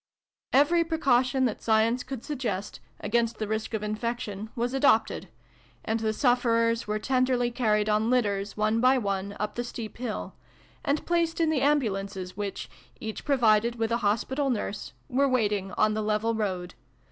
[0.51, 5.27] Every precaution that science could suggest, against the risk of infection, was adopted:
[5.85, 10.33] and the sufferers were tenderly carried on litters, one by one, up the steep hill,
[10.83, 12.67] and placed in the ambulances which,
[12.99, 16.73] each provided with a hospital nurse, were waiting on the level road.